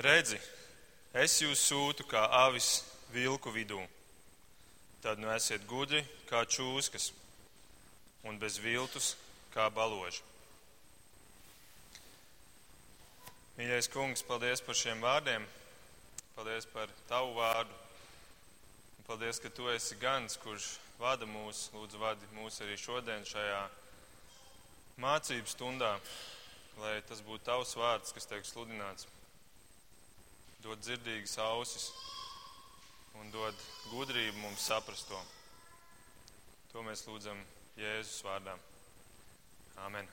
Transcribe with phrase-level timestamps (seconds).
[0.00, 0.38] Redzi,
[1.12, 3.82] es jūs sūtu kā avis vilku vidū.
[5.04, 7.10] Tad nu esiet gudri kā čūskas
[8.24, 9.10] un bez viltus
[9.52, 10.24] kā baloži.
[13.58, 15.44] Mīļais kungs, paldies par šiem vārdiem.
[16.32, 17.76] Paldies par tavu vārdu.
[19.04, 23.62] Paldies, ka tu esi gans, kurš vada mūs, lūdzu, vadi mūs arī šodien šajā
[25.04, 25.96] mācību stundā,
[26.80, 29.19] lai tas būtu tavs vārds, kas tiek sludināts.
[30.60, 31.90] Dod dzirdīgas ausis
[33.20, 33.56] un dod
[33.90, 35.20] gudrību mums saprast to.
[36.72, 37.40] To mēs lūdzam
[37.80, 38.54] Jēzus vārdā.
[39.86, 40.08] Āmen.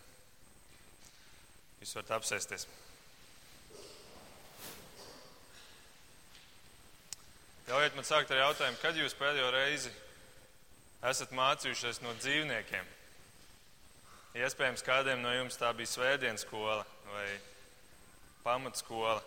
[1.82, 2.66] Jūs varat apsēsties.
[7.68, 9.92] Ļaujiet man sākt ar jautājumu, kad jūs pēdējo reizi
[11.12, 12.94] esat mācījušies no dzīvniekiem?
[14.40, 17.28] Iespējams, kādiem no jums tā bija svētdienas skola vai
[18.46, 19.20] pamatskola.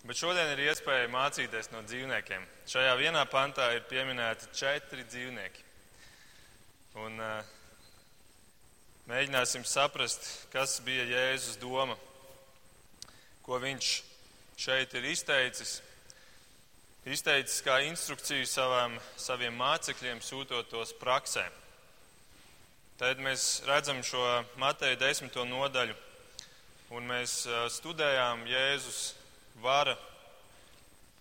[0.00, 2.44] Bet šodien ir iespēja mācīties no dzīvniekiem.
[2.72, 5.66] Šajā vienā pantā ir pieminēti četri dzīvnieki.
[7.04, 7.50] Un, uh,
[9.10, 11.98] mēģināsim saprast, kas bija Jēzus doma,
[13.44, 13.92] ko viņš
[14.56, 15.76] šeit ir izteicis.
[17.04, 21.44] Izteicis kā instrukciju savām, saviem mācekļiem, sūtot tos praksē.
[22.96, 24.24] Tad mēs redzam šo
[24.60, 25.92] Mateja desmito nodaļu,
[26.96, 27.42] un mēs
[27.76, 29.19] studējām Jēzus
[29.62, 29.96] vara,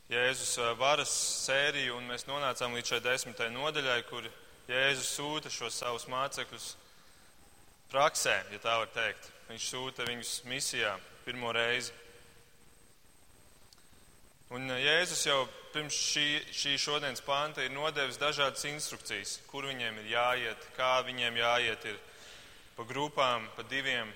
[0.09, 1.11] Jēzus varas
[1.45, 4.25] sēriju, un mēs nonācām līdz šai desmitai nodaļai, kur
[4.69, 6.71] Jēzus sūta šos savus mācekļus
[7.91, 9.29] praksē, ja tā var teikt.
[9.49, 11.93] Viņš sūta viņus misijā pirmo reizi.
[14.49, 15.43] Un Jēzus jau
[15.73, 16.25] pirms šī,
[16.57, 21.99] šī šodienas panta ir nodevis dažādas instrukcijas, kur viņiem ir jāiet, kā viņiem jāiet, ir
[22.73, 24.09] pa grupām, pa diviem,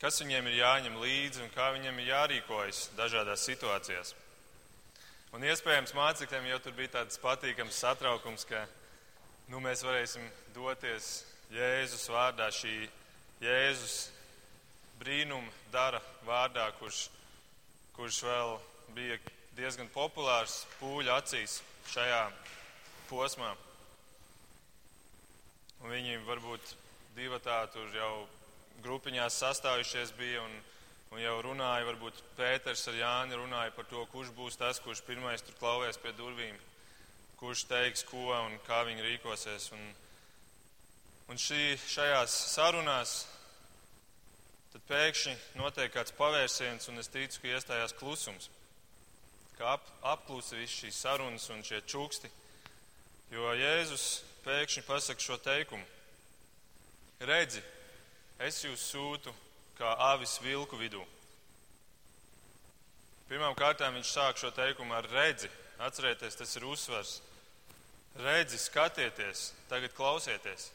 [0.00, 4.14] kas viņiem ir jāņem līdzi un kā viņiem ir jārīkojas dažādās situācijās.
[5.36, 8.64] Un iespējams mācekļiem jau tur bija tāds patīkams satraukums, ka
[9.52, 10.24] nu, mēs varēsim
[10.56, 11.20] doties
[11.54, 12.88] Jēzus vārdā, šī
[13.42, 14.08] Jēzus
[15.00, 17.04] brīnuma dara vārdā, kurš,
[17.94, 18.56] kurš vēl
[18.96, 19.20] bija
[19.58, 21.60] diezgan populārs pūļu acīs
[21.92, 22.24] šajā
[23.10, 23.52] posmā.
[25.80, 26.74] Un viņi varbūt
[27.16, 28.14] divatā tur jau
[28.84, 30.58] grupiņās sastājušies bija un,
[31.14, 35.42] un jau runāja, varbūt Pēters ar Jāni runāja par to, kurš būs tas, kurš pirmais
[35.42, 36.56] tur klauvēs pie durvīm,
[37.40, 39.72] kurš teiks ko un kā viņi rīkosies.
[39.76, 39.90] Un,
[41.30, 43.10] Un šī, šajās sarunās
[44.72, 48.48] tad pēkšņi notiek kāds pavērsiens, un es ticu, ka iestājās klusums.
[49.54, 52.26] Kā ap, apklusa viss šīs sarunas un šie čuksti.
[53.30, 55.86] Jo Jēzus pēkšņi pasaka šo teikumu:
[57.30, 57.62] Redzi,
[58.40, 59.32] es jūs sūtu
[59.78, 61.02] kā avis vilku vidū.
[63.30, 65.48] Pirmām kārtām viņš sāk šo teikumu ar redzi.
[65.80, 67.20] Atcerieties, tas ir uzsvars.
[68.20, 70.68] Redzi, skatieties, tagad klausieties.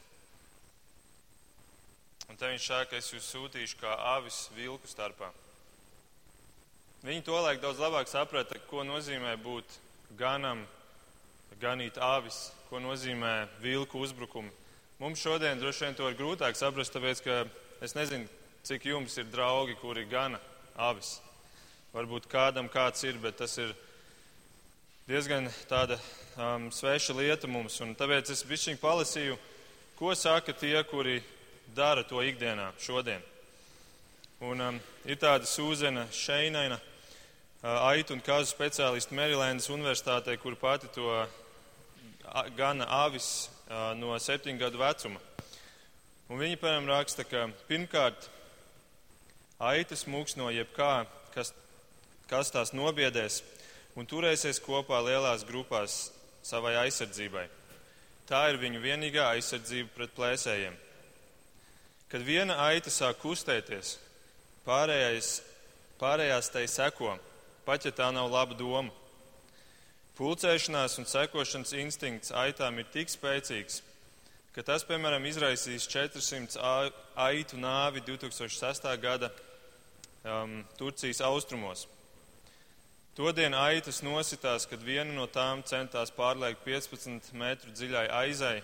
[2.26, 5.28] Un te viņš saka, ka es jūs sūtīšu kā avis vilku starpā.
[7.06, 9.76] Viņi to laik daudz labāk saprata, ko nozīmē būt
[10.18, 10.64] ganam,
[11.60, 14.50] ganīt avis, ko nozīmē vilku uzbrukumi.
[14.96, 17.34] Mums šodien droši vien to ir grūtāk saprast, tāpēc, ka
[17.84, 18.24] es nezinu,
[18.64, 20.38] cik jums ir draugi, kuri gana
[20.80, 21.18] avis.
[21.92, 23.74] Varbūt kādam kāds ir, bet tas ir
[25.04, 25.98] diezgan tāda
[26.40, 27.76] um, sveša lieta mums.
[27.84, 29.36] Un tāpēc es bišķiņ palasīju,
[29.98, 31.18] ko saka tie, kuri
[31.76, 33.20] dara to ikdienā, šodien.
[34.48, 40.88] Un, um, ir tāda Sūzena Šeinaina, uh, aitu un kāzu speciālisti Merilēnas universitātē, kur pati
[40.96, 43.50] to uh, gana avis
[43.98, 45.20] no septiņu gadu vecuma.
[46.30, 48.28] Un viņi, piemēram, raksta, ka pirmkārt
[49.62, 51.52] aitas mūks no jebkā, kas,
[52.30, 53.42] kas tās nobiedēs
[53.96, 56.10] un turēsies kopā lielās grupās
[56.46, 57.46] savai aizsardzībai.
[58.26, 60.74] Tā ir viņu vienīgā aizsardzība pret plēsējiem.
[62.10, 63.96] Kad viena aita sāk kustēties,
[64.66, 65.30] pārējais,
[65.98, 67.16] pārējās tai seko,
[67.66, 68.90] pat ja tā nav laba doma.
[70.16, 73.82] Pulcēšanās un sekošanas instinkts aitām ir tik spēcīgs,
[74.56, 76.88] ka tas, piemēram, izraisīs 400
[77.20, 78.88] aitu nāvi 2006.
[79.02, 79.28] gada
[80.24, 81.84] um, Turcijas austrumos.
[83.16, 88.58] Todien aitas nositās, kad viena no tām centās pārliekt 15 metru dziļai aizai,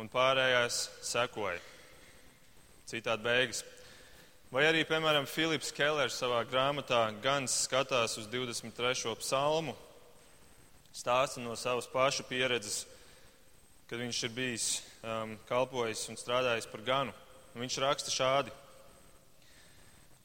[0.00, 1.60] un pārējās sekoja.
[2.88, 3.64] Citādi beigas.
[4.52, 9.14] Vai arī, piemēram, Filips Kellers savā grāmatā Gans skatās uz 23.
[9.20, 9.76] psalmu,
[10.94, 12.84] stāsta no savas paša pieredzes,
[13.90, 14.66] kad viņš ir bijis
[15.02, 17.14] um, kalpojis un strādājis par ganu.
[17.54, 18.52] Un viņš raksta šādi.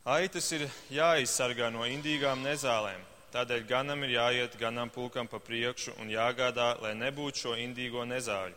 [0.06, 3.02] Aitas ir jāizsargā no indīgām nezālēm.
[3.34, 8.54] Tādēļ ganam ir jāiet ganam pulkam pa priekšu un jāgādā, lai nebūtu šo indīgo nezāļu.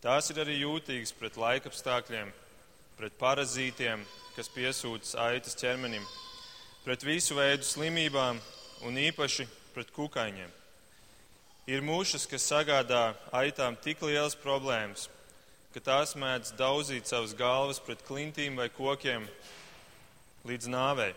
[0.00, 2.30] Tās ir arī jūtīgas pret laikapstākļiem,
[2.96, 4.06] pret parazītiem,
[4.36, 6.06] kas piesūtas aitas ķermenim,
[6.86, 8.40] pret visu veidu slimībām
[8.88, 9.44] un īpaši
[9.74, 10.59] pret kukaiņiem.
[11.70, 15.04] Ir mušas, kas sagādā aitām tik lielas problēmas,
[15.70, 19.28] ka tās mēdz daudzīt savas galvas pret klintīm vai kokiem
[20.50, 21.12] līdz nāvei,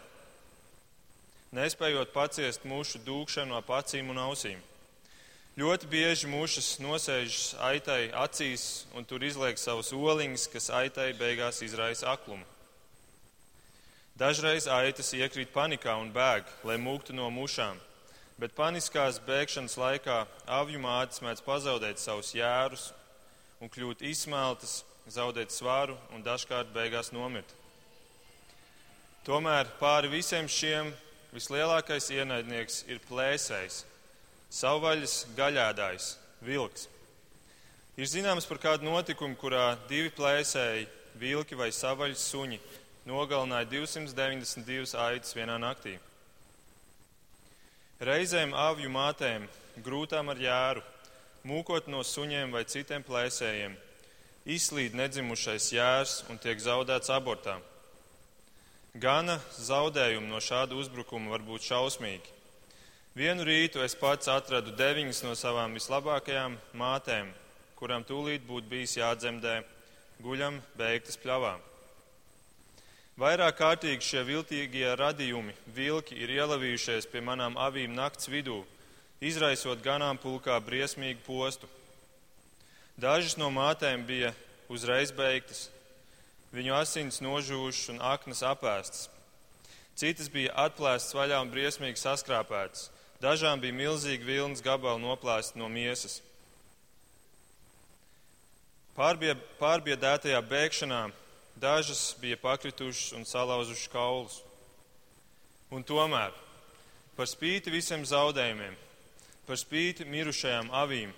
[1.58, 4.60] nespējot paciest mušu dūkšanu ap acīm un ausīm.
[5.58, 12.12] Ļoti bieži mušas nosēžas aitai acīs un tur izliek savus oliņus, kas aitai beigās izraisa
[12.14, 12.46] aklumu.
[14.22, 17.82] Dažreiz aitas iekrīt panikā un bēg, lai mūktu no mušām,
[18.40, 20.24] bet paniskās bēgšanas laikā
[20.60, 22.90] avju mātes mēdz pazaudēt savus jērus
[23.62, 24.82] un kļūt izsmeltas,
[25.12, 27.50] zaudēt svaru un dažkārt beigās nomirt.
[29.24, 30.90] Tomēr pāri visiem šiem
[31.34, 33.84] vislielākais ienaidnieks ir plēsējs,
[34.54, 36.10] savvaļas gaļādājs,
[36.44, 36.90] vilks.
[37.98, 40.88] Ir zināms par kādu notikumu, kurā divi plēsēji,
[41.22, 42.60] vilki vai savvaļas suņi,
[43.08, 46.00] nogalināja 292 aitas vienā naktī.
[48.04, 49.46] Reizēm avju mātēm,
[49.80, 50.82] grūtām ar jāru,
[51.48, 53.78] mūkot no suņiem vai citiem plēsējiem,
[54.44, 57.56] izslīd nedzimušais jērs un tiek zaudēts abortā.
[59.00, 62.36] Gana zaudējumi no šāda uzbrukuma var būt šausmīgi.
[63.16, 67.32] Vienu rītu es pats atradu deviņas no savām vislabākajām mātēm,
[67.80, 69.62] kurām tūlīt būtu bijis jādzemdē,
[70.20, 71.56] guļam beigtas pļavā.
[73.14, 78.64] Vairāk kārtīgi šie viltīgie radījumi, vilki, ir ielavījušies pie manām avīm nakts vidū,
[79.22, 81.70] izraisot ganāmpulkā briesmīgu postu.
[82.98, 84.34] Dažas no mātēm bija
[84.66, 85.68] uzreiz beigtas,
[86.58, 89.08] viņu asins nožūšas un aknas apēstas.
[89.94, 92.90] Citas bija atplēstas vaļā un briesmīgi saskrāpētas.
[93.22, 96.18] Dažām bija milzīgi vilnas gabali noplēsti no miesas.
[98.98, 101.04] Pārbie, pārbiedētajā bēgšanā
[101.56, 104.40] dažas bija pakritušas un salauzušas kaulus.
[105.74, 106.34] Un tomēr,
[107.18, 108.76] par spīti visiem zaudējumiem,
[109.48, 111.14] par spīti mirušajām avīm,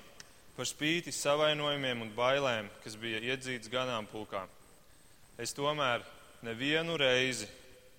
[0.56, 4.46] par spīti savainojumiem un bailēm, kas bija iedzīts ganāmpulkā,
[5.38, 6.06] es tomēr
[6.46, 7.50] nevienu reizi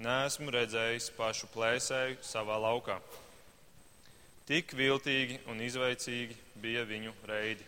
[0.02, 2.98] neesmu redzējis pašu plēsēju savā laukā.
[4.46, 7.64] Tik viltīgi un izveicīgi bija viņu reidi.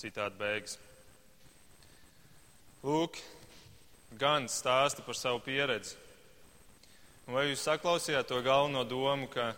[0.00, 0.78] Citādi beigas.
[2.84, 3.18] Lūk,
[4.18, 5.96] gan stāsta par savu pieredzi.
[7.24, 9.54] Un vai jūs saklausījāt to galveno domu, ka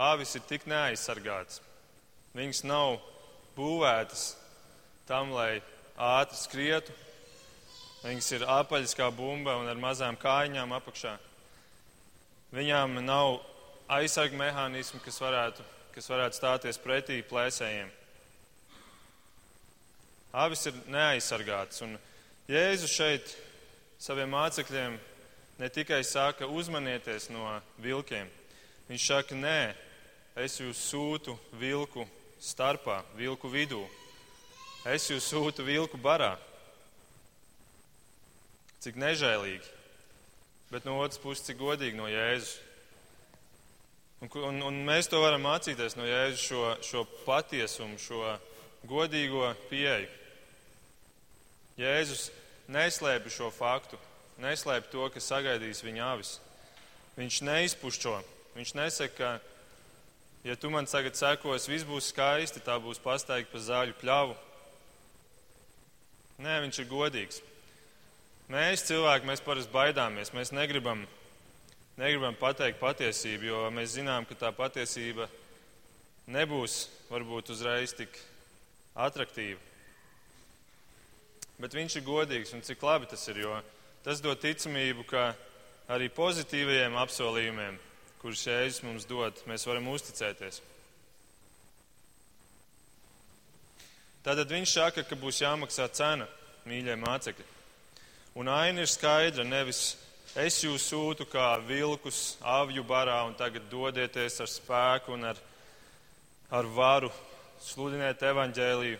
[0.00, 1.60] āvis ir tik neaizsargātas?
[2.34, 2.98] Viņas nav
[3.58, 4.30] būvētas
[5.06, 5.60] tam, lai
[6.00, 6.94] ātri skrietu,
[8.04, 11.14] Viņas ir apaļas kā bumba un ar mazām kājiņām apakšā.
[12.52, 13.38] Viņām nav
[13.96, 15.64] aizsarga mehānismu, kas varētu,
[15.94, 17.88] kas varētu stāties pretī plēsējiem.
[20.36, 21.80] Avis ir neaizsargātas.
[21.86, 21.96] Un
[22.50, 23.32] Jēzus šeit
[24.04, 24.96] saviem mācekļiem
[25.58, 27.46] ne tikai saka, uzmanieties no
[27.80, 28.28] vilkiem.
[28.88, 29.60] Viņš saka, nē,
[30.44, 32.04] es jūs sūtu vilku
[32.42, 33.80] starpā, vilku vidū.
[34.84, 36.34] Es jūs sūtu vilku barā
[38.84, 39.64] cik nežēlīgi,
[40.68, 42.58] bet no otras puses, cik godīgi no Jēzus.
[44.20, 48.20] Un, un, un mēs to varam mācīties no Jēzus šo, šo patiesumu, šo
[48.88, 50.10] godīgo pieeju.
[51.80, 52.28] Jēzus
[52.72, 53.98] neslēpj šo faktu,
[54.42, 56.36] neslēpj to, ka sagaidīs viņa avis.
[57.18, 58.14] Viņš neizpušķo.
[58.54, 63.62] Viņš nesaka, ka, ja tu man tagad sekos, viss būs skaisti, tā būs pastaigta pa
[63.62, 64.36] zaļu pļavu.
[66.44, 67.42] Nē, viņš ir godīgs.
[68.50, 70.32] Mēs cilvēki, mēs parasti baidāmies.
[70.36, 71.04] Mēs negribam,
[71.96, 75.28] negribam pateikt patiesību, jo mēs zinām, ka tā patiesība
[76.26, 78.18] nebūs varbūt uzreiz tik
[78.94, 79.73] attraktīva.
[81.62, 83.56] Bet viņš ir godīgs un cik labi tas ir, jo
[84.04, 85.32] tas dod ticamību, ka
[85.94, 87.76] arī pozitīvajiem apsolījumiem,
[88.20, 90.60] kurus Jēzus mums dod, mēs varam uzticēties.
[94.24, 96.26] Tātad viņš saka, ka būs jāmaksā cena,
[96.64, 97.50] mīļie mācekļi.
[98.40, 99.94] Un aina ir skaidra, nevis
[100.34, 105.38] es jūs sūtu kā vilkus avju barā un tagad dodieties ar spēku un ar,
[106.50, 107.12] ar varu
[107.62, 108.98] sludināt evaņģēliju.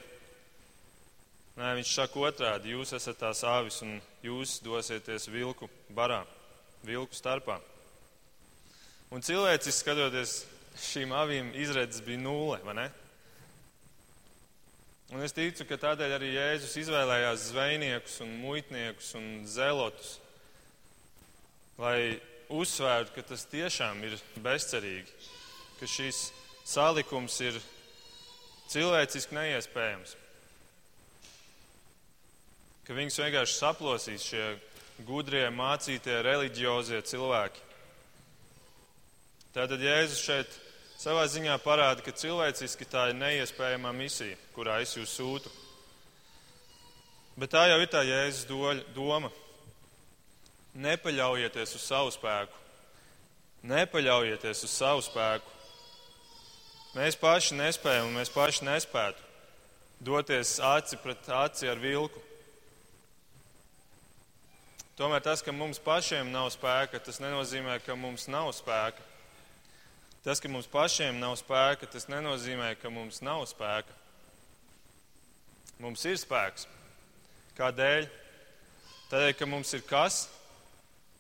[1.54, 6.24] Nē, viņš saka otrādi, jūs esat tās avis un jūs dosieties vilku barā,
[6.82, 7.60] vilku starpā.
[9.14, 10.32] Un cilvēcis skatoties
[10.90, 12.88] šīm avīm izredzes bija nulle, vai ne?
[15.14, 20.18] Un es ticu, ka tādēļ arī Jēzus izvēlējās zvejniekus un muitniekus un zelotus.
[21.78, 22.20] lai
[22.54, 25.10] uzsvērtu, ka tas tiešām ir bezcerīgi,
[25.80, 26.28] ka šis
[26.66, 27.58] salikums ir
[28.70, 30.14] cilvēciski neiespējams.
[32.84, 34.44] Ka viņus vienkārši saplosīs šie
[35.08, 37.62] gudrie, mācītie, reliģiozie cilvēki.
[39.54, 40.58] Tātad Jēzus šeit
[41.00, 45.52] savā ziņā parāda, ka cilvēciski tā ir neiespējama misija, kurā es jūs sūtu.
[47.40, 48.46] Bet tā jau ir tā Jēzus
[48.94, 49.32] doma.
[50.74, 52.62] Nepaļaujieties uz savu spēku.
[53.70, 55.50] Nepaļaujieties uz savu spēku.
[56.94, 59.30] Mēs paši nespējam, mēs paši nespētu
[60.04, 62.20] doties aci pret aci ar vilku.
[64.94, 69.02] Tomēr tas, ka mums pašiem nav spēka, tas nenozīmē, ka mums nav spēka.
[70.22, 73.90] Tas, ka mums pašiem nav spēka, tas nenozīmē, ka mums nav spēka.
[75.82, 76.68] Mums ir spēks.
[77.58, 78.06] Kādēļ?
[79.10, 80.28] Tādēļ, ka mums ir kas,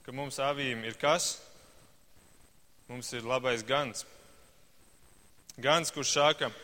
[0.06, 1.34] ka mums avīm ir kas,
[2.86, 4.06] mums ir labais gans.
[5.58, 6.54] Gans, kurš saka,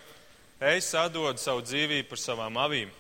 [0.63, 2.95] es atdodu savu dzīvību par savām avīm.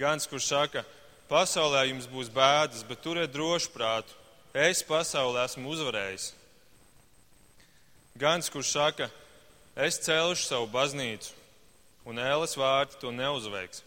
[0.00, 0.88] Gans, kurš saka,
[1.28, 4.14] Pasaulē jums būs bēdas, bet turiet drošu prātu.
[4.56, 6.30] Es pasaulē esmu uzvarējis.
[8.18, 9.10] Gans, kurš saka,
[9.76, 11.34] es celšu savu baznīcu,
[12.08, 13.84] un ēles vārti to neuzveiks.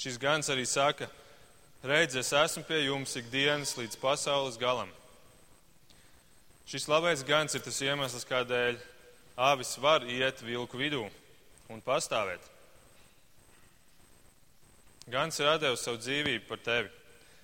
[0.00, 1.10] Šis gans arī saka,
[1.84, 4.88] redz, es esmu pie jums ikdienas līdz pasaules galam.
[6.64, 8.80] Šis labais gans ir tas iemesls, kādēļ
[9.36, 11.04] avis var iet vilku vidū
[11.68, 12.40] un pastāvēt.
[15.10, 16.90] Gans ir devis savu dzīvību par tevi,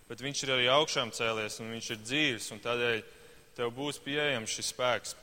[0.06, 3.00] bet viņš ir arī augšām cēlies un viņš ir dzīves, un tādēļ
[3.58, 5.16] tev būs pieejams šis spēks.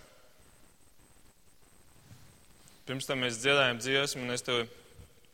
[2.84, 4.66] Pirms tam mēs dziedājām dziesmu, un es tev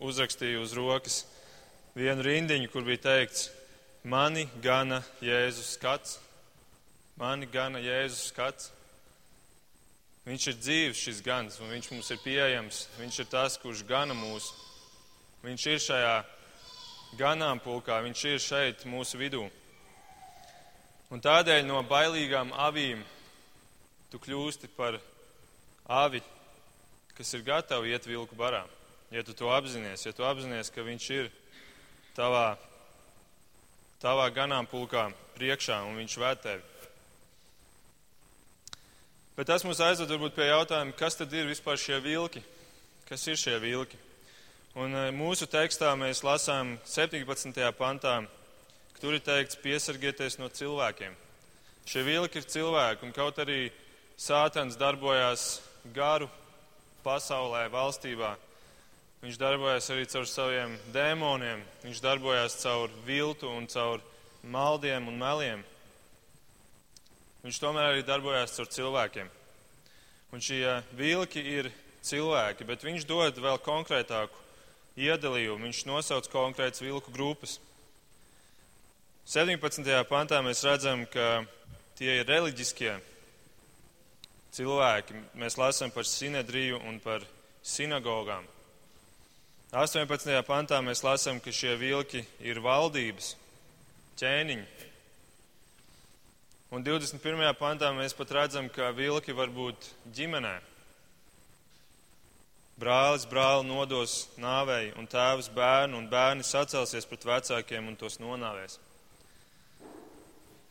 [0.05, 1.23] uzrakstīju uz rokas
[1.97, 3.49] vienu rindiņu, kur bija teikts,
[4.05, 6.19] mani gana Jēzus skats,
[7.17, 8.69] mani gana Jēzus skats.
[10.29, 12.83] Viņš ir dzīves šis gans, un viņš mums ir pieejams.
[12.99, 14.51] Viņš ir tas, kurš gana mūs.
[15.41, 16.17] Viņš ir šajā
[17.17, 19.45] ganāmpulkā, viņš ir šeit mūsu vidū.
[21.09, 23.01] Un tādēļ no bailīgām avīm
[24.11, 24.99] tu kļūsti par
[25.89, 26.21] avi,
[27.17, 28.61] kas ir gatavi iet vilku barā.
[29.09, 31.31] Ja tu to apzinājies, ja tu apzinājies, ka viņš ir
[32.17, 32.59] tavā,
[34.03, 36.67] tavā ganāmpulkā priekšā un viņš vēd tevi.
[39.39, 42.43] Bet tas mums aizved varbūt pie jautājuma, kas tad ir vispār šie vilki?
[43.09, 43.97] Kas ir šie vilki?
[44.77, 47.57] Un eh, mūsu tekstā mēs lasām 17.
[47.73, 48.19] pantā,
[48.93, 51.15] ka tur ir teikts piesargieties no cilvēkiem.
[51.89, 53.71] Šie vilki ir cilvēki, un kaut arī
[54.19, 55.61] Sātans darbojās
[55.95, 56.27] garu
[57.01, 58.35] pasaulē, valstībā,
[59.23, 64.03] viņš darbojās arī caur saviem dēmoniem, viņš darbojās caur viltu un caur
[64.43, 65.63] maldiem un meliem.
[67.41, 69.33] Viņš tomēr arī darbojās caur cilvēkiem.
[70.35, 71.71] Un šie vilki ir
[72.05, 74.45] cilvēki, bet viņš dod vēl konkrētāku
[75.00, 77.58] iedalījumu, viņš nosauc konkrētas vilku grupas.
[79.29, 79.86] 17.
[80.10, 81.44] pantā mēs redzam, ka
[82.00, 82.96] tie ir reliģiskie
[84.56, 85.20] cilvēki.
[85.39, 87.25] Mēs lasām par sinedriju un par
[87.62, 88.48] sinagogām.
[89.70, 90.34] 18.
[90.48, 93.36] pantā mēs lasām, ka šie vilki ir valdības,
[94.18, 94.65] ķēniņi.
[96.74, 97.46] Un 21.
[97.58, 100.56] pantā mēs pat redzam, ka vilki var būt ģimenē.
[102.79, 108.77] Brālis brāli nodos nāvei, un tēvs bērnu, un bērni sacelsies pret vecākiem un tos nonāvēs.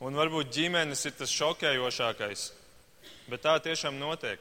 [0.00, 2.46] Un varbūt ģimenes ir tas šokējošākais,
[3.28, 4.40] bet tā tiešām notiek.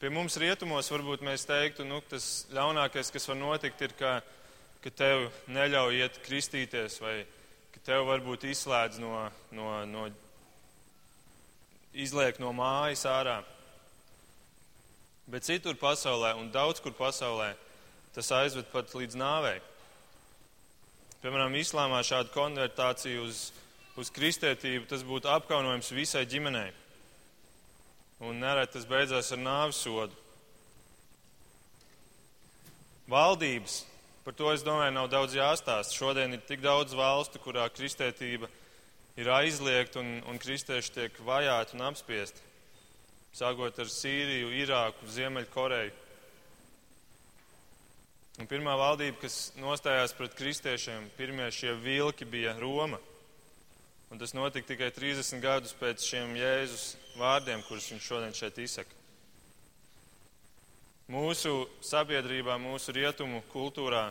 [0.00, 4.12] Pie mums rietumos varbūt mēs teiktu, nu, tas ļaunākais, kas var notikt, ir, ka,
[4.84, 7.18] ka tev neļauj iet kristīties, vai
[7.74, 9.26] ka tev varbūt izslēdz no,
[9.56, 10.06] no, no
[11.92, 13.40] izliek no mājas ārā.
[15.30, 17.52] Bet citur pasaulē un daudz kur pasaulē
[18.14, 19.60] tas aizved pat līdz nāvei.
[21.22, 23.50] Piemēram, islāmā šāda konvertācija uz,
[24.00, 26.72] uz kristietību tas būtu apkaunojums visai ģimenei.
[28.26, 30.16] Un nereti tas beidzās ar nāves sodu.
[33.10, 33.84] Valdības,
[34.26, 35.94] par to es domāju, nav daudz jāstāsta.
[35.94, 38.50] Šodien ir tik daudz valstu, kurā kristietība
[39.20, 42.49] ir aizliegta un, un kristieši tiek vajāti un apspiesti
[43.36, 45.92] sākot ar Sīriju, Irāku, Ziemeļkoreju.
[48.40, 52.98] Un pirmā valdība, kas nostājās pret kristiešiem, pirmie šie vilki bija Roma.
[54.10, 58.96] Un tas notika tikai 30 gadus pēc šiem Jēzus vārdiem, kurus viņš šodien šeit izsaka.
[61.10, 64.08] Mūsu sabiedrībā, mūsu rietumu kultūrā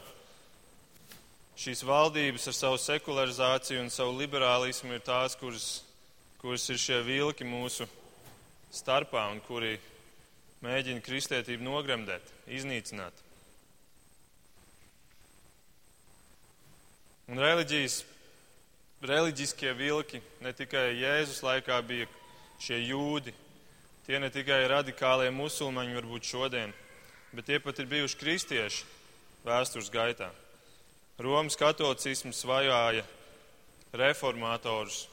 [1.60, 5.68] šīs valdības ar savu sekularizāciju un savu liberālismu ir tās, kuras,
[6.40, 7.88] kuras ir šie vilki mūsu
[8.74, 9.78] starpā un kuri
[10.66, 13.26] mēģina kristietību nogremdēt, iznīcināt.
[17.30, 18.02] Un reliģijas,
[19.06, 22.08] reliģiskie vilki ne tikai Jēzus laikā bija
[22.60, 23.34] šie jūdi,
[24.08, 26.74] tie ne tikai radikālie musulmaņi varbūt šodien,
[27.32, 28.88] bet tie pat ir bijuši kristieši
[29.46, 30.32] vēstures gaitā.
[31.20, 33.06] Romas katolicisms vajāja
[33.94, 35.04] reformatorus.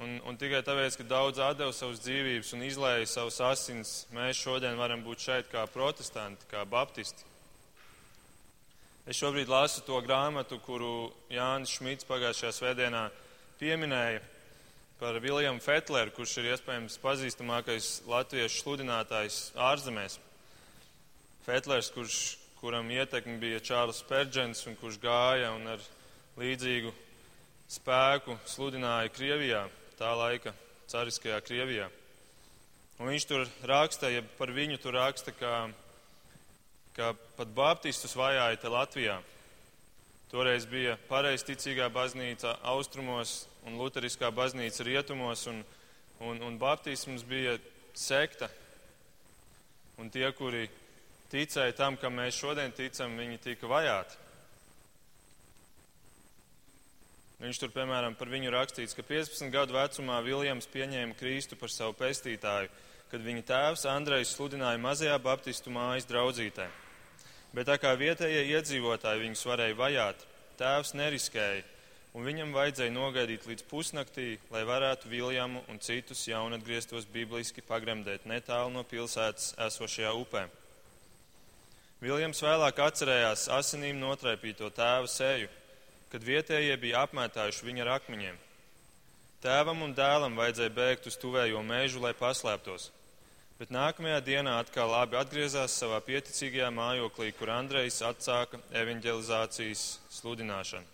[0.00, 4.78] Un, un tikai tāpēc, ka daudz atdeva savas dzīvības un izlēja savus asins, mēs šodien
[4.80, 7.28] varam būt šeit kā protestanti, kā baptisti.
[9.04, 13.08] Es šobrīd lasu to grāmatu, kuru Jānis Šmits pagājušajā svētdienā
[13.58, 14.22] pieminēja
[15.00, 20.20] par Viljamu Fetleru, kurš ir iespējams pazīstamākais latviešu sludinātājs ārzemēs.
[21.42, 22.18] Fetlers, kurš,
[22.60, 25.82] kuram ietekmi bija Čārls Perdžens un kurš gāja un ar
[26.38, 26.94] līdzīgu
[27.66, 29.64] spēku sludināja Krievijā,
[30.02, 30.52] tā laika
[30.90, 31.86] cariskajā Krievijā.
[32.98, 35.70] Un viņš tur raksta, ja par viņu tur raksta, ka
[36.92, 39.16] ka pat baptistus vajāja te Latvijā.
[40.28, 45.62] Toreiz bija pareizticīgā baznīca austrumos un luteriskā baznīca rietumos, un,
[46.20, 47.56] un, un baptisms bija
[47.96, 48.48] sekta.
[50.00, 50.66] Un tie, kuri
[51.32, 54.20] ticēja tam, kam mēs šodien ticam, viņi tika vajāti.
[57.42, 61.96] Viņš tur, piemēram, par viņu rakstīts, ka 15 gadu vecumā Viljams pieņēma Kristu par savu
[61.98, 62.68] pestītāju,
[63.10, 66.68] kad viņa tēvs Andrejs sludināja mazajā baptistu mājas draudzītē.
[67.52, 70.22] Bet tā kā vietējie iedzīvotāji viņus varēja vajāt,
[70.60, 71.64] tēvs neriskēja,
[72.14, 78.70] un viņam vajadzēja nogaidīt līdz pusnaktī, lai varētu Viljamu un citus jaunatgrieztos bibliski pagremdēt netālu
[78.76, 80.44] no pilsētas esošajā upē.
[82.02, 85.50] Viljams vēlāk atcerējās asinīm notraipīto tēva seju,
[86.12, 88.40] kad vietējie bija apmētājuši viņa ar akmeņiem.
[89.42, 92.90] Tēvam un dēlam vajadzēja bēgt uz tuvējo mežu, lai paslēptos.
[93.56, 99.86] Bet nākamajā dienā atkal abi atgriezās savā pieticīgajā mājoklī, kur Andrejs atsāka evanģelizācijas
[100.20, 100.86] sludināšanu.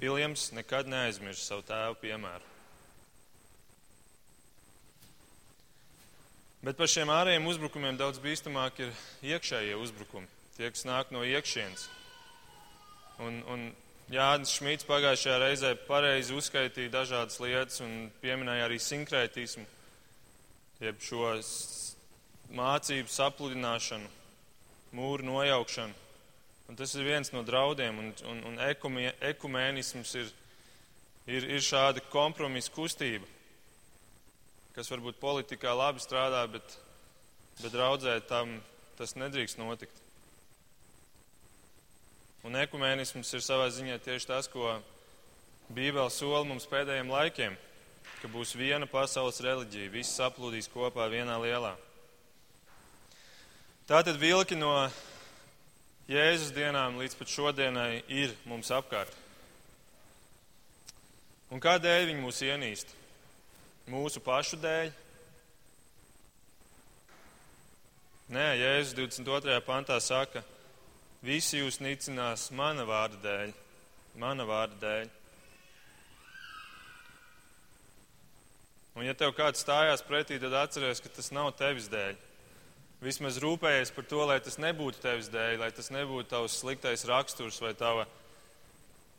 [0.00, 2.48] Viljams nekad neaizmirst savu tēvu piemēru.
[6.62, 8.94] Bet par šiem ārējiem uzbrukumiem daudz bīstamāk ir
[9.26, 11.90] iekšējie uzbrukumi, tie, kas nāk no iekšienes.
[13.20, 13.68] Un, un
[14.12, 19.66] Jānis Šmīts pagājušajā reizē pareizi uzskaitīja dažādas lietas un pieminēja arī sinkrētismu
[20.82, 21.30] jeb šo
[22.56, 24.08] mācību sapludināšanu,
[24.96, 25.94] mūru nojaukšanu.
[26.70, 30.32] Un tas ir viens no draudiem, un, un, un ekumē, ekumēnisms ir,
[31.28, 33.28] ir, ir šāda kompromisa kustība,
[34.74, 36.76] kas varbūt politikā labi strādā, bet,
[37.60, 38.56] bet draudzē tam
[38.98, 40.02] tas nedrīkst notikt.
[42.42, 44.78] Un ekumēnisms ir savā ziņā tieši tas, ko
[45.72, 47.60] Bībele sola mums pēdējiem laikiem
[48.22, 51.72] ka būs viena pasaules reliģija, viss saplūdīs kopā vienā lielā.
[53.90, 54.70] Tātad vilki no
[56.06, 59.10] Jēzus dienām līdz pat šodienai ir mums apkārt.
[61.50, 62.94] Un kādēļ viņi mūs ienīst?
[63.90, 64.94] Mūsu pašu dēļ?
[68.32, 69.58] Nē, Jēzus 22.
[69.66, 70.44] pantā saka,
[71.22, 73.52] visi jūs nicinās mana vārda dēļ,
[74.18, 75.10] mana vārda dēļ.
[78.92, 82.18] Un ja tev kāds stājās pretī, tad atceries, ka tas nav tevis dēļ.
[83.02, 87.58] Vismaz rūpējies par to, lai tas nebūtu tevis dēļ, lai tas nebūtu tavs sliktais raksturs
[87.64, 88.04] vai tava,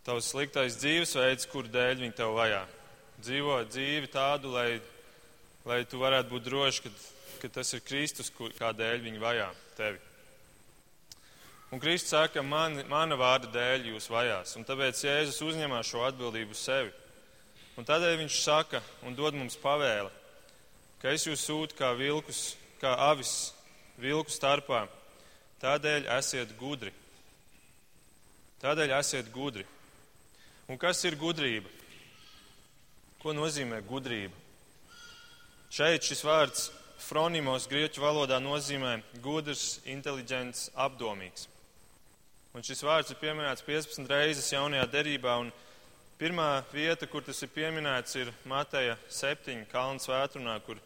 [0.05, 2.61] tavs sliktais dzīvesveids, kur dēļ viņi tev vajā.
[3.23, 4.69] Dzīvo dzīvi tādu, lai,
[5.67, 6.93] lai tu varētu būt droši, ka,
[7.41, 10.12] ka tas ir Kristus, kur, kādēļ viņi vajā tevi.
[11.73, 14.51] Un Kristus saka, man, mana vārda dēļ jūs vajās.
[14.59, 16.91] Un tāpēc Jēzus uzņemās šo atbildību sevi.
[17.81, 20.12] Un tādēļ viņš saka un dod mums pavēli,
[21.01, 23.31] ka es jūs sūtu kā vilkus, kā avis
[23.97, 24.83] vilku starpā.
[25.63, 26.93] Tādēļ esiet gudri.
[28.62, 29.65] Tādēļ esiet gudri.
[30.69, 31.71] Un kas ir gudrība?
[33.23, 34.38] Ko nozīmē gudrība?
[35.73, 36.69] Šeit šis vārds
[37.01, 41.49] fronimos grieķu valodā nozīmē gudrs, inteliģents, apdomīgs.
[42.53, 45.49] Un šis vārds ir pieminēts 15 reizes jaunajā derībā, un
[46.23, 49.65] Pirmā vieta, kur tas ir pieminēts, ir Mateja 7.
[49.71, 50.77] kalnu svētrunā, kur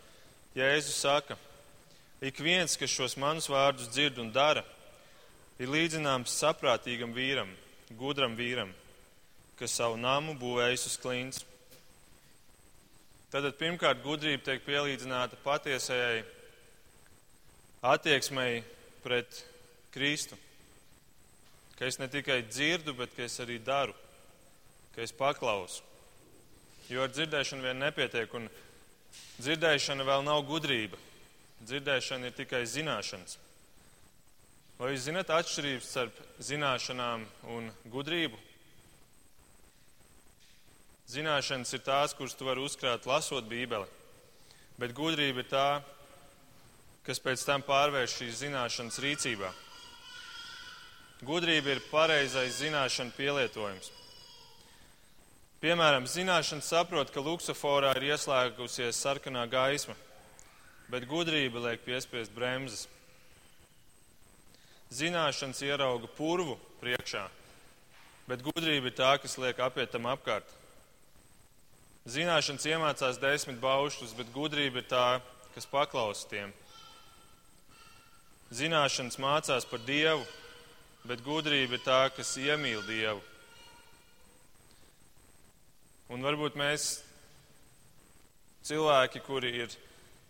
[0.58, 1.36] Jēzus saka,
[2.26, 4.64] ik viens, kas šos manus vārdus dzird un dara,
[5.60, 7.52] ir līdzināms saprātīgam vīram,
[8.00, 8.72] gudram vīram,
[9.60, 11.44] kas savu namu būvējis uz klints.
[13.30, 16.24] Tātad pirmkārt gudrība tiek pielīdzināta patiesajai
[17.94, 18.64] attieksmei
[19.04, 19.44] pret
[19.92, 20.40] Kristu.
[21.78, 23.94] Ka es ne tikai dzirdu, bet ka es arī daru,
[24.96, 25.84] ka es paklausu.
[26.90, 28.48] Jo ar dzirdēšanu vien nepietiek, un
[29.42, 30.98] dzirdēšana vēl nav gudrība.
[31.62, 33.38] Dzirdēšana ir tikai zināšanas.
[34.78, 38.38] Vai jūs zināt atšķirības starp zināšanām un gudrību?
[41.10, 43.88] Zināšanas ir tās, kuras tu vari uzkrāt lasot Bībeli,
[44.78, 45.68] bet gudrība ir tā,
[47.08, 49.54] kas pēc tam pārvērš šīs zināšanas rīcībā.
[51.26, 53.90] Gudrība ir pareizais zināšanu pielietojums.
[55.58, 59.96] Piemēram, zināšana saprot, ka luksuforā ir ieslēgusies sarkanā gaisma,
[60.94, 62.86] bet gudrība liek piespiest bremzes.
[64.94, 67.26] Zināšanas ierauga purvu priekšā,
[68.30, 70.46] bet gudrība ir tā, kas liek apiet tam apkārt.
[72.08, 75.08] Zināšanas iemācās desmit baušļus, bet gudrība ir tā,
[75.58, 76.54] kas paklausa tiem.
[78.54, 80.22] Zināšanas mācās par Dievu,
[81.08, 83.22] bet gudrība ir tā, kas iemīl Dievu.
[86.12, 87.02] Un varbūt mēs
[88.68, 89.76] cilvēki, kuri ir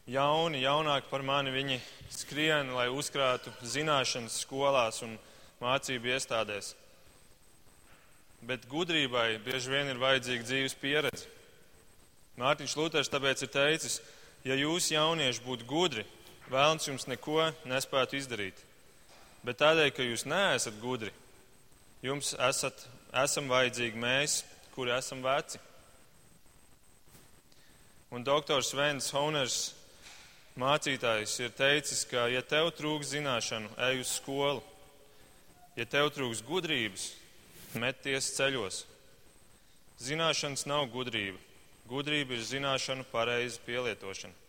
[0.09, 1.79] jauni, jaunāki par mani, viņi
[2.13, 5.17] skrien, lai uzkrātu zināšanas skolās un
[5.61, 6.73] mācību iestādēs.
[8.45, 11.25] Bet gudrībai bieži vien ir vajadzīga dzīves pieredze.
[12.37, 13.97] Mārtiņš Luters tāpēc ir teicis,
[14.45, 16.05] ja jūs jaunieši būtu gudri,
[16.53, 18.66] vēlams jums neko nespētu izdarīt.
[19.47, 21.13] Bet tādēļ, ka jūs neesat gudri,
[22.03, 22.81] jums esat,
[23.15, 24.41] esam vajadzīgi mēs,
[24.73, 25.61] kuri esam veci.
[28.11, 29.57] Un doktors Svens Honers,
[30.59, 34.63] mācītājs, ir teicis, ka, ja tev trūks zināšanu, ej uz skolu.
[35.79, 37.11] Ja tev trūks gudrības,
[37.79, 38.81] meties ceļos.
[40.03, 41.39] Zināšanas nav gudrība.
[41.87, 44.46] Gudrība ir zināšanu pareiza pielietošana.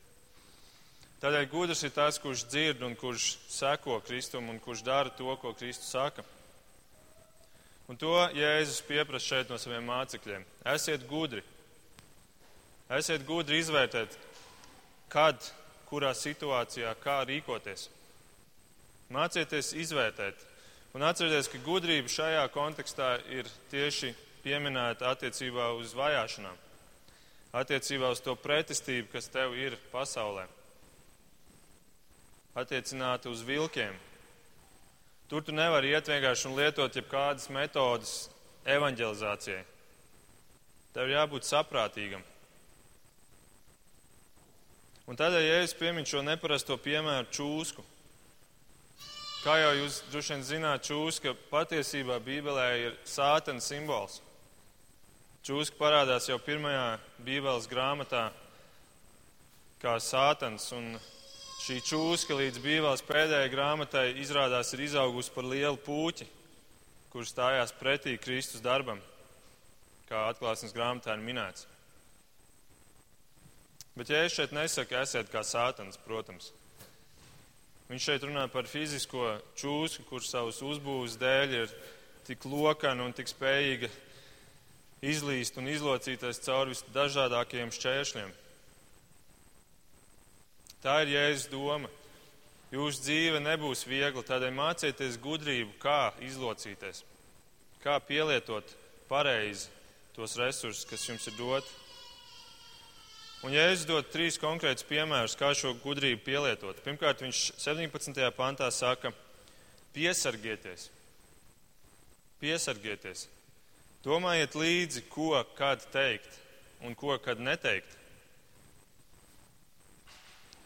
[1.19, 5.51] Tādēļ gudrs ir tas, kurš dzird un kurš seko Kristum un kurš dara to, ko
[5.59, 6.23] Kristus saka.
[7.91, 10.45] Un to Jēzus pieprasa šeit no saviem mācekļiem.
[10.75, 11.43] Esiet gudri.
[12.95, 14.15] Esiet gudri izvērtēt,
[15.11, 15.43] kad,
[15.89, 17.89] kurā situācijā, kā rīkoties.
[19.11, 20.45] Mācieties izvērtēt.
[20.95, 24.13] Un atcerieties, ka gudrība šajā kontekstā ir tieši
[24.45, 26.63] pieminēta attiecībā uz vajāšanām,
[27.59, 30.47] attiecībā uz to pretestību, kas tev ir pasaulē
[32.59, 33.95] attiecināta uz vilkiem.
[35.29, 38.15] Tur tu nevari iet vienkārši un lietot jebkādas metodas
[38.69, 39.61] evanģelizācijai.
[40.97, 42.25] Tev jābūt saprātīgam.
[45.09, 47.85] Un tādēļ, ja es pieminu šo neparasto piemēru čūsku,
[49.41, 54.19] kā jau jūs droši vien zināt, čūska patiesībā Bībelē ir sātana simbols.
[55.49, 58.27] Čūska parādās jau pirmajā Bībeles grāmatā
[59.81, 60.99] kā sātans, un
[61.59, 66.29] Šī čūska līdz Bībeles pēdējai grāmatai izrādās ir izaugusi par lielu puķi,
[67.11, 69.01] kurš stājās pretī Kristus darbam,
[70.07, 71.67] kā atklāsmes grāmatā ir minēts.
[73.99, 76.53] Bet, ja es šeit nesaku, esiet kā sātans, protams,
[77.91, 81.73] viņš šeit runā par fizisko čūsku, kurš savus uzbūves dēļ ir
[82.29, 83.91] tik lokana un tik spējīga
[85.03, 88.31] izlīst un izlocīties cauri visdažādākajiem šķēršļiem.
[90.83, 91.89] Tā ir Jēzus doma.
[92.71, 97.01] Jūsu dzīve nebūs viegla, tādēļ mācieties gudrību, kā izlocīties,
[97.83, 98.75] kā pielietot
[99.09, 99.73] pareizi
[100.15, 101.73] tos resursus, kas jums ir doti.
[103.47, 106.79] Un Jēzus dod trīs konkrētus piemērus, kā šo gudrību pielietot.
[106.85, 108.23] Pirmkārt, viņš 17.
[108.37, 109.13] pantā saka,
[109.95, 110.89] piesargieties.
[112.43, 113.29] Piesargieties.
[114.05, 116.39] Domājiet līdzi, ko kad teikt
[116.87, 117.95] un ko kad neteikt.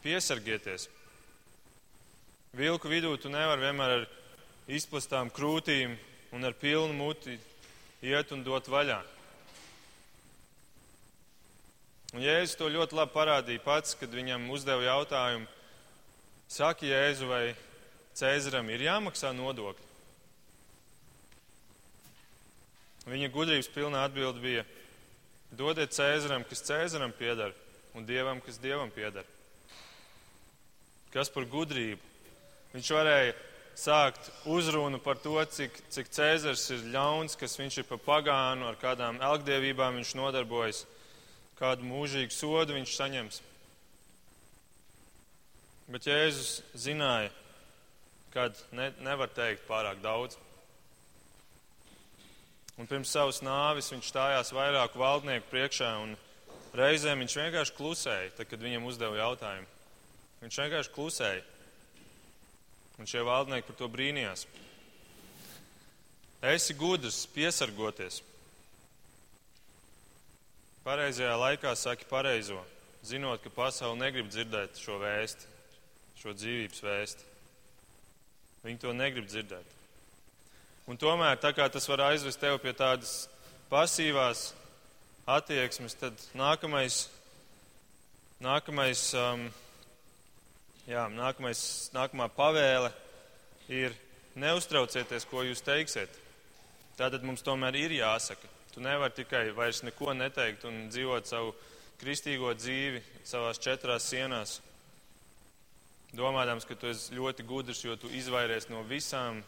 [0.03, 0.89] Piesargieties!
[2.51, 4.01] Vilku vidū tu nevari vienmēr ar
[4.67, 5.93] izplastām krūtīm
[6.35, 7.37] un ar pilnu muti
[8.03, 8.97] iet un dot vaļā.
[12.13, 15.47] Un Jēzus to ļoti labi parādīja pats, kad viņam uzdeva jautājumu,
[16.51, 17.45] saka Jēzu, vai
[18.13, 19.87] Cēzaram ir jāmaksā nodokļi.
[23.07, 24.67] Viņa gudrības pilnā atbild bija:
[25.55, 27.55] dodiet Cēzaram, kas Cēzaram pieder,
[27.95, 29.25] un Dievam, kas Dievam pieder.
[31.13, 32.01] Kas par gudrību?
[32.73, 33.33] Viņš varēja
[33.77, 38.77] sākt uzrunu par to, cik, cik Cēzars ir ļauns, kas viņš ir pa pagānu, ar
[38.81, 40.83] kādām elgdievībām viņš nodarbojas,
[41.59, 43.41] kādu mūžīgu sodu viņš saņems.
[45.93, 47.29] Bet Jēzus zināja,
[48.33, 50.39] kad ne, nevar teikt pārāk daudz.
[52.79, 56.15] Un pirms savas nāves viņš stājās vairāku valdnieku priekšā, un
[56.73, 59.69] reizēm viņš vienkārši klusēja, tad, kad viņam uzdeva jautājumu.
[60.43, 61.43] Viņš vienkārši klusēja.
[62.99, 64.45] Un šie valdnieki par to brīnījās.
[66.43, 68.19] esi gudrs, piesargoties.
[70.83, 72.59] Pareizajā laikā saki pareizo,
[73.07, 75.47] zinot, ka pasaule negrib dzirdēt šo vēsti,
[76.19, 77.29] šo dzīvības vēsti.
[78.67, 79.71] Viņi to negrib dzirdēt.
[80.91, 83.29] Un tomēr, tā kā tas var aizvest tevi pie tādas
[83.71, 84.49] pasīvās
[85.23, 87.05] attieksmes, tad nākamais,
[88.43, 89.47] nākamais, um,
[90.87, 91.61] jā, nākamais,
[91.95, 92.91] nākamā pavēle
[93.71, 93.95] ir
[94.39, 96.19] neuztraucieties, ko jūs teiksiet.
[96.97, 98.49] Tātad mums tomēr ir jāsaka.
[98.73, 101.53] Tu nevari tikai vairs neko neteikt un dzīvot savu
[102.01, 104.57] kristīgo dzīvi savās četrās sienās,
[106.13, 109.41] domādams, ka tu esi ļoti gudrs, jo tu izvairies no visām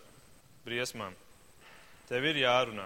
[0.66, 1.14] briesmām.
[2.10, 2.86] Tev ir jārunā.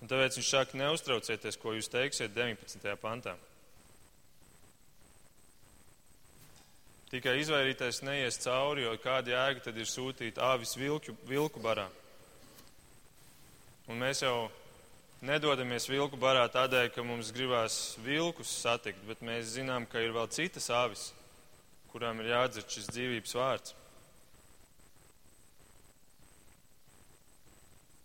[0.00, 2.96] Un tāpēc viņš saka, neuztraucieties, ko jūs teiksiet 19.
[3.00, 3.36] pantā.
[7.14, 11.84] Tikai izvairīties neies cauri, jo kāda jēga tad ir sūtīt āvis vilku, vilku barā.
[13.86, 14.48] Un mēs jau
[15.22, 20.26] nedodamies vilku barā tādēļ, ka mums gribās vilkus satikt, bet mēs zinām, ka ir vēl
[20.34, 21.04] citas avis,
[21.92, 23.76] kurām ir jādzird šis dzīvības vārds.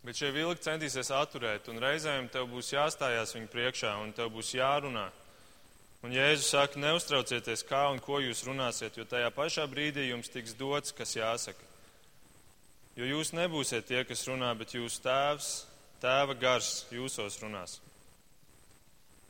[0.05, 4.53] Bet šie vilki centīsies atturēt, un reizēm tev būs jāstājās viņu priekšā, un tev būs
[4.53, 5.09] jārunā.
[5.99, 10.53] Un Jēzus saka, neuztraucieties, kā un ko jūs runāsiet, jo tajā pašā brīdī jums tiks
[10.55, 11.65] dots, kas jāsaka.
[12.95, 15.49] Jo jūs nebūsiet tie, kas runā, bet jūsu tēvs,
[15.99, 17.77] tēva gars jūsos runās.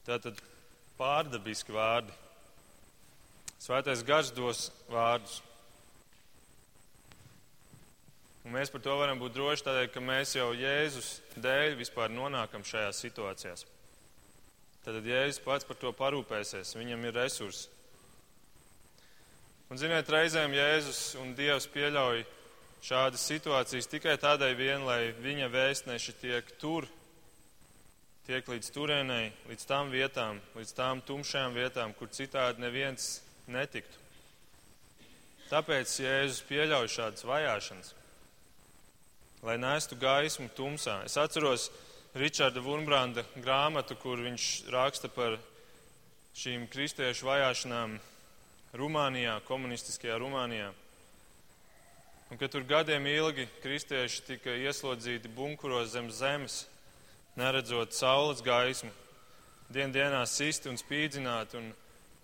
[0.06, 0.38] Tātad
[0.98, 2.14] pārdabiski vārdi.
[3.60, 5.42] Svētais gars dos vārdus.
[8.46, 12.62] Un mēs par to varam būt droši tādēļ, ka mēs jau Jēzus dēļ vispār nonākam
[12.66, 13.66] šajās situācijās.
[14.90, 17.68] Tad Jēzus pats par to parūpēsies, viņam ir resursi.
[19.70, 22.24] Un, ziniet, reizēm Jēzus un Dievs pieļauj
[22.82, 26.88] šādas situācijas tikai tādai vien, lai viņa vēstneši tiek tur,
[28.26, 34.02] tiek līdz turienei, līdz tām vietām, līdz tām tumšajām vietām, kur citādi neviens netiktu.
[35.52, 37.94] Tāpēc Jēzus pieļauj šādas vajāšanas,
[39.46, 41.04] lai nestu gaismu tumsā.
[41.06, 41.70] Es atceros
[42.18, 44.44] Ričarda Vunbranda grāmatu, kur viņš
[44.74, 45.36] raksta par
[46.34, 48.00] šīm kristiešu vajāšanām
[48.74, 50.72] Rumānijā, komunistiskajā Rumānijā.
[52.34, 56.64] Un ka tur gadiem ilgi kristieši tika ieslodzīti bunkuros zem zemes,
[57.38, 58.90] neredzot saules gaismu,
[59.70, 61.62] dien dienā sisti un spīdzināti.
[61.62, 61.70] Un,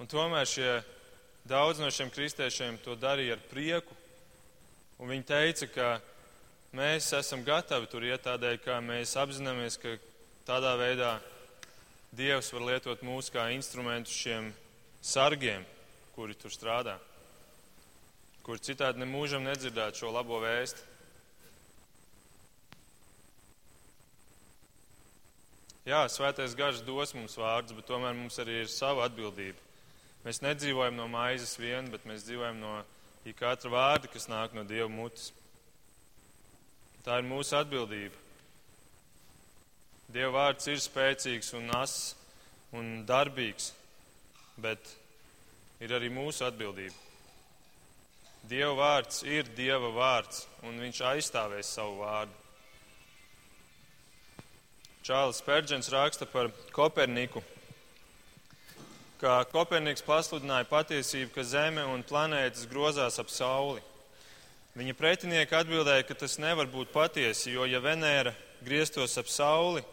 [0.01, 0.79] un tomēr šie,
[1.45, 3.93] daudz no šiem kristiešiem to darīja ar prieku.
[4.97, 5.89] Un viņi teica, ka
[6.75, 9.97] mēs esam gatavi tur iet tādēļ, ka mēs apzināmies, ka
[10.47, 11.15] tādā veidā
[12.15, 14.53] Dievs var lietot mūs kā instrumentu šiem
[15.03, 15.65] sargiem,
[16.15, 16.95] kuri tur strādā
[18.45, 20.83] kur citādi nemūžam nedzirdētu šo labo vēstu.
[25.85, 29.57] Jā, svētais gars dos mums vārdus, bet tomēr mums arī ir sava atbildība.
[30.25, 32.77] Mēs nedzīvojam no maizes vien, bet mēs dzīvojam no
[33.37, 35.31] katra vārda, kas nāk no Dieva mutes.
[37.05, 38.17] Tā ir mūsu atbildība.
[40.09, 42.15] Dieva vārds ir spēcīgs un ass
[42.73, 43.67] un darbīgs,
[44.57, 44.81] bet
[45.85, 46.97] ir arī mūsu atbildība.
[48.49, 52.33] Dieva vārds ir Dieva vārds, un viņš aizstāvēs savu vārdu.
[55.05, 57.43] Čārlis Pērģents raksta par Koperniku,
[59.21, 63.85] ka Koperniks pasludināja patiesību, ka Zeme un planētas grozās ap Sauli.
[64.75, 68.33] Viņa pretinieki atbildēja, ka tas nevar būt patiesi, jo ja Venēra
[68.65, 69.85] grieztos ap Sauli,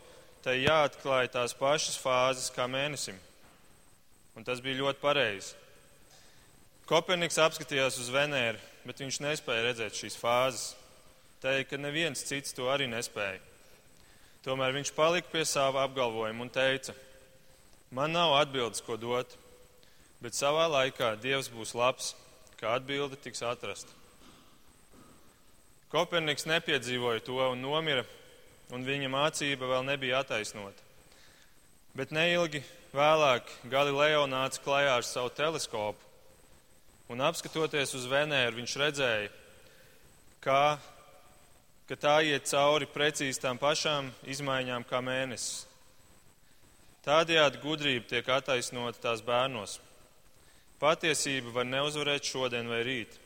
[0.43, 3.15] tai jāatklāj tās pašas fāzes kā mēnesim.
[4.35, 5.55] Un tas bija ļoti pareizi.
[6.91, 10.73] Koperniks apskatījās uz Venēru, bet viņš nespēja redzēt šīs fāzes.
[11.43, 13.39] Teikt, ka neviens cits to arī nespēja.
[14.43, 16.95] Tomēr viņš palika pie sava apgalvojuma un teica:
[17.95, 19.39] Man nav atbildes, ko dot,
[20.19, 22.17] bet savā laikā Dievs būs labs,
[22.59, 24.02] ka atbilde tiks atrasta.
[25.93, 28.07] Koperniks nepiedzīvoja to un nomira,
[28.73, 30.89] un viņa mācība vēl nebija attaisnota.
[31.95, 32.63] Bet neilgi
[32.97, 36.13] vēlāk Galileo nāca klajā ar savu teleskopu
[37.13, 39.29] Un apskatoties uz Venēru, viņš redzēja,
[40.41, 40.79] kā,
[41.89, 45.67] ka tā iet cauri precīzi tām pašām izmaiņām kā mēnesis.
[47.05, 49.77] Tādējādi gudrība tiek attaisnota tās bērnos.
[50.81, 53.19] Patiesība var neuzvarēt šodien vai rīt,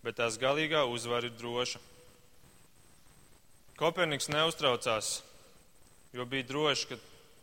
[0.00, 1.82] bet tās galīgā uzvara ir droša.
[3.80, 5.22] Koperniks neuztraucās,
[6.12, 7.00] jo bija droši, ka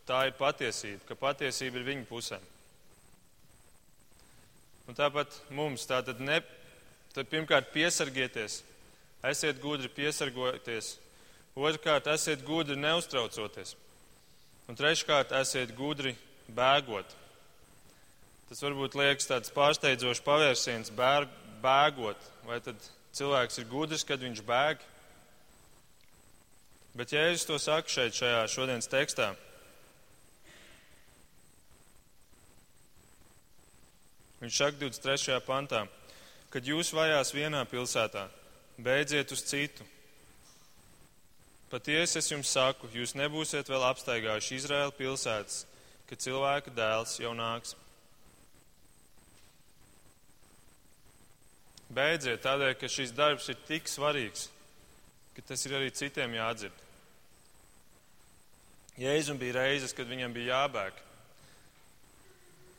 [0.08, 2.38] tā ir patiesība, ka patiesība ir viņa pusē.
[4.88, 6.40] Un tāpat mums tātad ne,
[7.16, 8.62] tad pirmkārt piesargieties,
[9.26, 10.94] esiet gudri piesargoties
[11.58, 13.74] Otrkārt, esiet gudri neuztraucoties.
[14.70, 16.12] Un treškārt, esiet gudri
[16.54, 17.16] bēgot.
[18.48, 21.26] Tas varbūt liekas tāds pārsteidzošs pavērsiens, bēr,
[21.64, 22.30] bēgot.
[22.46, 22.78] Vai tad
[23.18, 24.86] cilvēks ir gudrs, kad viņš bēg?
[26.98, 29.28] Bet Jēzus to saka šeit, šajā šodienas tekstā.
[34.42, 35.36] Viņš saka 23.
[35.46, 35.84] pantā,
[36.50, 38.24] kad jūs vajās vienā pilsētā,
[38.82, 39.86] beidziet uz citu.
[41.70, 45.66] Patiesi es jums saku, jūs nebūsiet vēl apstaigājuši Izraēla pilsētas,
[46.10, 47.76] kad cilvēka dēls jau nāks.
[51.94, 54.50] Beidziet tādēļ, ka šis darbs ir tik svarīgs,
[55.38, 56.87] ka tas ir arī citiem jādzird.
[58.98, 60.96] Jēzum bija reizes, kad viņam bija jābēg,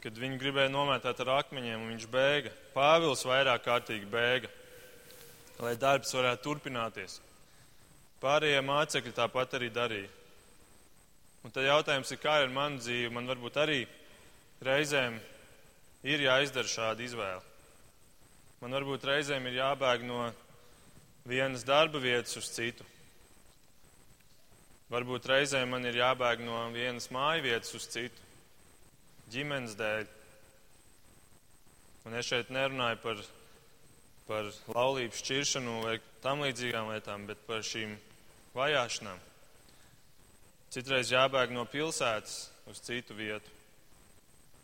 [0.02, 2.50] kad viņu gribēja nomētāt ar akmeņiem, un viņš bēga.
[2.74, 4.50] Pāvils vairāk kārtīgi bēga,
[5.62, 7.20] lai darbs varētu turpināties.
[8.18, 10.10] Pārējie mācekļi tāpat arī darīja.
[11.46, 13.12] Un tad jautājums ir, kā ir mana dzīve?
[13.14, 13.78] Man varbūt arī
[14.66, 15.20] reizēm
[16.02, 17.44] ir jāizdara šāda izvēle.
[18.58, 20.24] Man varbūt reizēm ir jābēg no
[21.30, 22.82] vienas darba vietas uz citu.
[24.88, 28.22] Varbūt reizēm man ir jābēg no vienas māju vietas uz citu,
[29.28, 30.06] ģimenes dēļ.
[32.08, 33.20] Un es šeit nerunāju par,
[34.24, 37.98] par laulību šķiršanu vai tam līdzīgām lietām, bet par šīm
[38.56, 39.20] vajāšanām.
[40.72, 43.52] Citreiz jābēg no pilsētas uz citu vietu.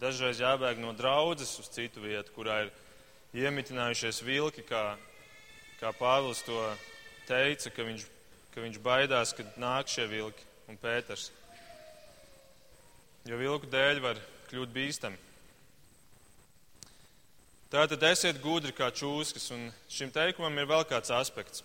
[0.01, 2.73] Dažreiz jābēg no draudzes uz citu vietu, kurā ir
[3.45, 4.97] iemitinājušies vilki, kā,
[5.81, 6.59] kā Pāvils to
[7.29, 8.09] teica, ka viņš,
[8.55, 11.31] ka viņš baidās, kad nāk šie vilki un Pēters.
[13.27, 15.19] Jo vilku dēļ var kļūt bīstami.
[17.75, 21.65] Tātad esiet gudri kā čūskas, un šim teikumam ir vēl kāds aspekts.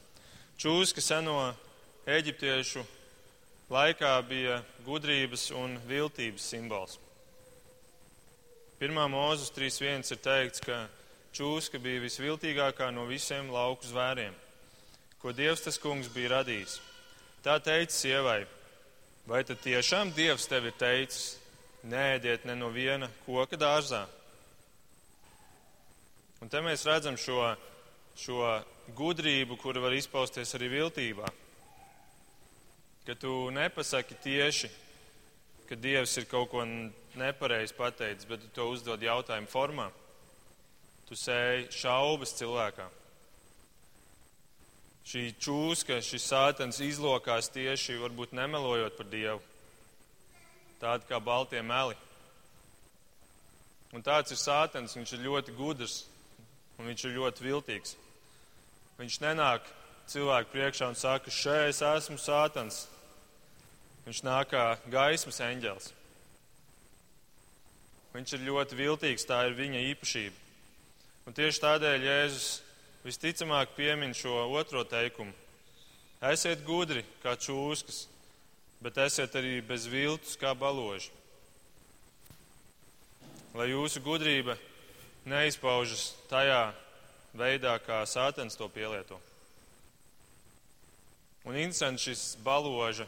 [0.58, 1.36] Čūska seno
[2.10, 2.82] eģiptiešu
[3.70, 6.98] laikā bija gudrības un viltības simbols.
[8.80, 10.88] Pirmā mūzes 3.1 ir teikts, ka
[11.38, 14.34] čūska bija visviltīgākā no visiem lauku zvēriem,
[15.22, 16.80] ko Dievs tas kungs bija radījis.
[17.44, 18.40] Tā teica sievai,
[19.28, 21.38] vai tad tiešām Dievs tev ir teicis,
[21.84, 24.06] nēdiet ne no viena koka dārzā?
[26.40, 27.42] Un te mēs redzam šo,
[28.16, 28.44] šo
[28.96, 31.28] gudrību, kura var izpausties arī viltībā.
[33.08, 34.70] Ka tu nepasaki tieši,
[35.68, 36.64] ka Dievs ir kaut ko
[37.20, 39.90] nepareizi pateicis, bet tu to uzdod jautājumu formā.
[41.10, 42.88] Tu sēji šaubas cilvēkā.
[45.10, 49.42] Šī čūska, šis sātens izlokās tieši varbūt nemelojot par Dievu.
[50.78, 51.98] Tāda kā baltie meli.
[53.90, 56.04] Un tāds ir sātens, viņš ir ļoti gudrs
[56.78, 57.96] un viņš ir ļoti viltīgs.
[59.00, 59.66] Viņš nenāk
[60.14, 62.84] cilvēku priekšā un saka, šeit es esmu sātens.
[64.06, 65.90] Viņš nāk kā gaismas eņģels.
[68.14, 70.48] Viņš ir ļoti viltīgs, tā ir viņa īpašība.
[71.26, 72.50] Un tieši tādēļ Jēzus
[73.10, 75.34] visticamāk piemin šo otro teikumu.
[76.30, 78.04] Esiet gudri kā čūskas,
[78.84, 81.10] bet esiet arī bez viltus kā baloži.
[83.58, 84.58] Lai jūsu gudrība
[85.26, 86.70] neizpaužas tajā
[87.34, 89.18] veidā, kā sātens to pielieto.
[91.48, 93.08] Un interesanti šis baloža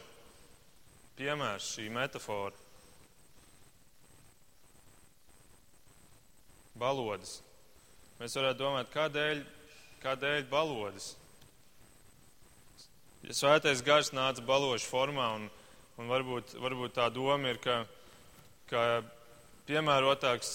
[1.18, 2.56] piemērs, šī metafora.
[6.74, 7.38] Balodas.
[8.18, 9.42] Mēs varētu domāt, kādēļ,
[10.02, 11.12] kādēļ balodis?
[13.22, 15.48] Ja svētais gars nāca balošu formā, un,
[16.02, 17.84] un varbūt, varbūt tā doma ir, ka,
[18.70, 18.82] ka
[19.68, 20.50] piemērotāks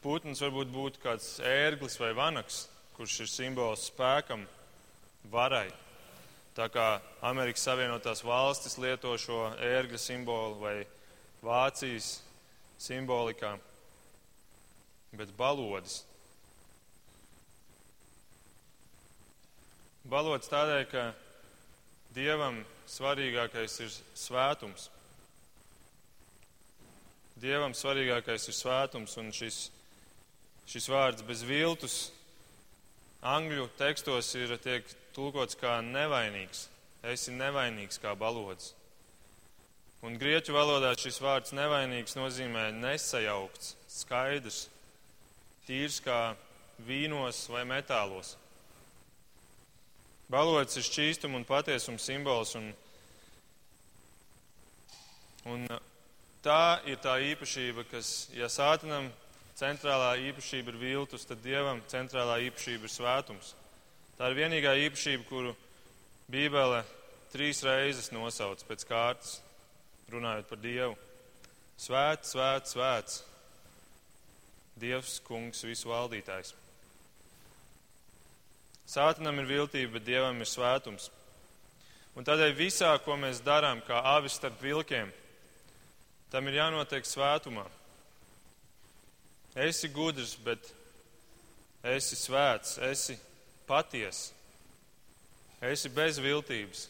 [0.00, 2.64] putns varbūt būtu kāds ērglis vai vanaks,
[2.96, 4.46] kurš ir simbols spēkam,
[5.28, 5.68] varai.
[6.56, 6.86] Tā kā
[7.28, 10.76] Amerikas Savienotās valstis lieto šo ērgļa simbolu vai
[11.44, 12.22] Vācijas
[12.80, 13.52] simbolikā,
[15.12, 16.00] bet balodis
[20.06, 21.08] Balots tādēļ, ka
[22.14, 24.86] Dievam svarīgākais ir svētums.
[27.42, 29.66] Dievam svarīgākais ir svētums, un šis,
[30.70, 31.98] šis vārds bez viltus
[33.26, 36.68] angļu tekstos ir tiek tulkots kā nevainīgs.
[37.02, 38.72] Esi nevainīgs kā balods.
[40.06, 44.68] Un grieķu valodā šis vārds nevainīgs nozīmē nesajaukts, skaidrs,
[45.66, 46.36] tīrs kā
[46.86, 48.36] vīnos vai metālos.
[50.32, 52.56] Balots ir šķīstuma un patiesuma simbols.
[52.58, 52.72] Un,
[55.46, 55.68] un
[56.42, 59.06] tā ir tā īpašība, kas, ja sātanam
[59.56, 63.54] centrālā īpašība ir viltus, tad dievam centrālā īpašība ir svētums.
[64.18, 65.54] Tā ir vienīgā īpašība, kuru
[66.32, 66.82] Bībele
[67.30, 69.38] trīs reizes nosauc pēc kārtas,
[70.10, 70.98] runājot par Dievu.
[71.78, 73.22] Svēts, svēts, svēts.
[74.80, 76.54] Dievs, kungs, visu valdītājs.
[78.86, 81.10] Sātanam ir viltība, bet Dievam ir svētums.
[82.16, 85.10] Un tādēļ visā, ko mēs darām, kā avis starp vilkiem,
[86.32, 87.66] tam ir jānotiek svētumā.
[89.66, 90.70] Esi gudrs, bet
[91.84, 93.18] esi svēts, esi
[93.68, 94.32] patiesa,
[95.64, 96.86] esi bez viltības.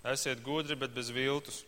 [0.00, 1.60] Esiet gudri, bet bez viltus.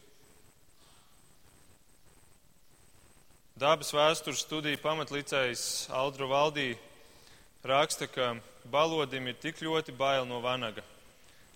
[3.60, 6.70] Dabas vēstures studiju pamatlicējs Aldru Valdī
[7.62, 8.36] raksta, ka
[8.70, 10.82] balodim ir tik ļoti bail no vanaga,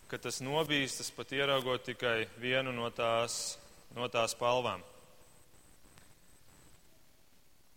[0.07, 3.57] ka tas nobīstas pat ieraugot tikai vienu no tās,
[3.96, 4.84] no tās palvām.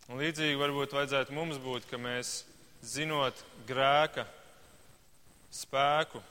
[0.10, 2.44] Un līdzīgi varbūt vajadzētu mums būt, ka mēs
[2.82, 3.38] zinot
[3.70, 4.26] grēka
[5.54, 6.22] spēku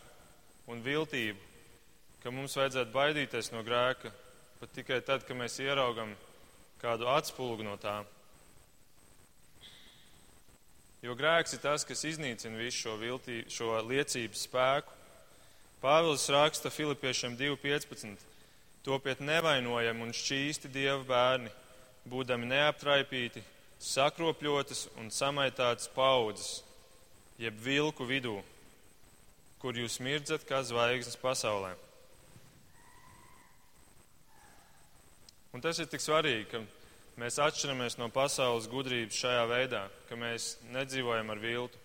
[0.71, 1.39] un viltību,
[2.23, 4.11] ka mums vajadzētu baidīties no grēka
[4.59, 6.15] pat tikai tad, kad mēs ieraugam
[6.83, 8.01] kādu atspulgu no tā.
[11.03, 14.95] Jo grēks ir tas, kas iznīcina visu šo, viltī, šo liecības spēku.
[15.79, 18.25] Pāvils raksta Filipiešiem 2.15.
[18.83, 21.53] Topiet nevainojami un šķīsti dievu bērni,
[22.09, 23.45] būdami neaptraipīti,
[23.79, 26.65] sakropļotas un samaitātas paudzes,
[27.39, 28.41] jeb vilku vidū,
[29.63, 31.77] kur jūs mirdzat kā zvaigznes pasaulē.
[35.55, 36.65] Un tas ir tik svarīgi, ka
[37.19, 41.81] mēs atšķiramies no pasaules gudrības šajā veidā, ka mēs nedzīvojam ar viltu.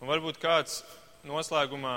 [0.00, 0.80] Un varbūt kāds
[1.28, 1.94] noslēgumā,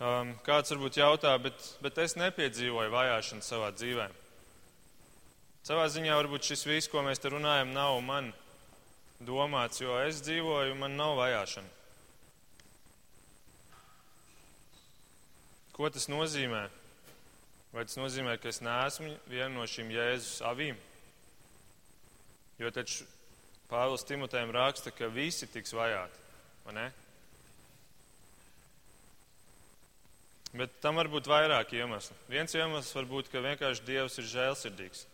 [0.00, 4.08] um, kāds varbūt jautā, bet, bet es nepiedzīvoju vajāšanu savā dzīvē.
[5.66, 8.32] Savā ziņā varbūt šis viss, ko mēs te runājam, nav man
[9.20, 11.76] domāts, jo es dzīvoju, man nav vajāšana.
[15.76, 16.68] Ko tas nozīmē?
[17.70, 20.78] Vai tas nozīmē, ka es neesmu viena no šīm Jēzus avīm?
[22.58, 23.06] Jo taču
[23.70, 26.24] Pāvils Timotejam raksta, ka visi tiks vajāti,
[26.64, 26.88] vai ne?
[30.50, 32.16] Bet tam var būt vairāk iemeslu.
[32.26, 35.04] Viens iemesls var būt, ka vienkārši Dievs ir žēlsirdīgs.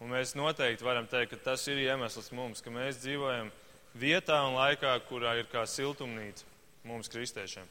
[0.00, 3.52] Un mēs noteikti varam teikt, ka tas ir iemesls mums, ka mēs dzīvojam
[4.00, 6.48] vietā un laikā, kurā ir kā siltumnīca
[6.88, 7.68] mums, kristiešiem.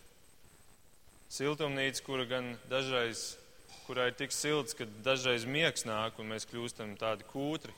[1.33, 3.33] Siltumnīca, kura gan dažreiz
[3.87, 7.73] kurā ir tik silts, ka dažreiz miegs nāk un mēs kļūstam tādi kūtri.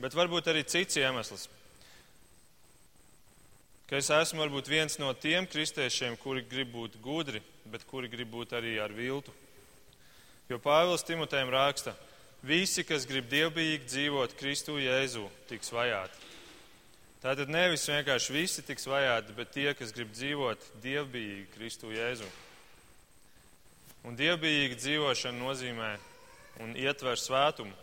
[0.00, 1.48] Bet varbūt arī cits iemesls.
[3.90, 8.30] Ka es esmu varbūt viens no tiem kristiešiem, kuri grib būt gudri, bet kuri grib
[8.30, 9.34] būt arī ar viltu.
[10.50, 11.96] Jo Pāvils Timotejam raksta,
[12.46, 16.28] visi, kas grib dievbijīgi dzīvot Kristu Jēzu, tiks vajāti.
[17.20, 22.30] Tātad nevis vienkārši visi tiks vajāti, bet tie, kas grib dzīvot dievbijīgi Kristu Jēzu.
[24.08, 25.90] Un dievbijīga dzīvošana nozīmē
[26.64, 27.74] un ietver svētumu.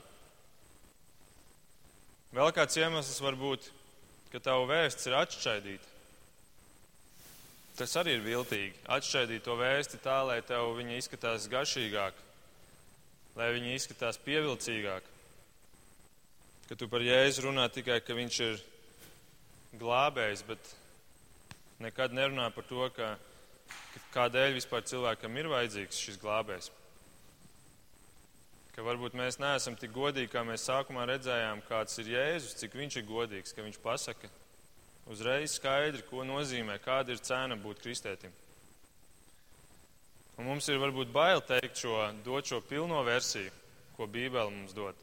[2.34, 3.70] Vēl kāds iemesls var būt,
[4.34, 5.94] ka tavu vēsts ir atšķaidīta.
[7.78, 8.74] Tas arī ir viltīgi.
[8.90, 12.18] Atšķaidīt to vēsti tā, lai tev viņa izskatās garšīgāk,
[13.38, 15.14] lai viņa izskatās pievilcīgāk.
[16.68, 18.58] Ka tu par Jēzu runā tikai, ka viņš ir
[19.78, 20.74] glābējs, bet
[21.86, 23.14] nekad nerunā par to, ka
[24.14, 26.72] kādēļ vispār cilvēkam ir vajadzīgs šis glābējs.
[28.76, 33.00] Ka varbūt mēs neesam tik godīgi, kā mēs sākumā redzējām, kāds ir Jēzus, cik viņš
[33.00, 34.30] ir godīgs, ka viņš pasaka
[35.10, 38.34] uzreiz skaidri, ko nozīmē, kāda ir cena būt kristētim.
[40.38, 41.96] Un mums ir varbūt bail teikt šo,
[42.26, 43.50] dot šo pilno versiju,
[43.98, 45.00] ko Bībele mums dod.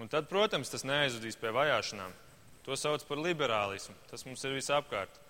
[0.00, 2.14] Un tad, protams, tas neaizvedīs pie vajāšanām.
[2.64, 3.94] To sauc par liberālismu.
[4.08, 5.20] Tas mums ir visapkārt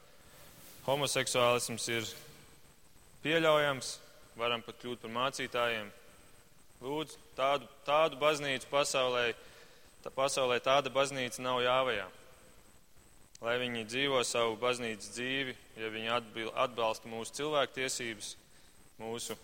[0.85, 2.09] homoseksuālisms ir
[3.25, 3.95] pieļaujams,
[4.37, 5.89] varam pat kļūt par mācītājiem.
[6.85, 9.31] Lūdzu, tādu, tādu baznīcu pasaulē,
[10.05, 12.05] tā pasaulē tāda baznīca nav jāvajā.
[13.45, 16.13] Lai viņi dzīvo savu baznīcas dzīvi, ja viņi
[16.65, 18.35] atbalsta mūsu cilvēktiesības,
[19.01, 19.37] mūsu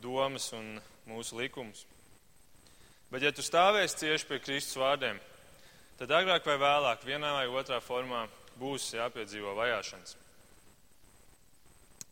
[0.00, 0.76] domas un
[1.08, 1.84] mūsu likumus.
[3.10, 5.18] Bet, ja tu stāvēsi cieši pie Kristus vārdiem,
[5.98, 8.26] tad agrāk vai vēlāk, vienā vai otrā formā,
[8.60, 10.16] būs jāpiedzīvo vajāšanas.